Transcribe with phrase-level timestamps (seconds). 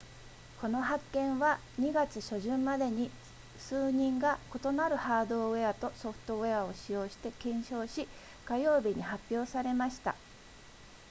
[0.59, 3.11] この発見は2月初旬までに
[3.59, 8.07] 数人が異なるハードウェアとソフトウェアを使用して検証し
[8.45, 10.15] 火曜日に発表されました